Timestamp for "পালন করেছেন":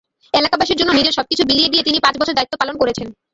2.61-3.07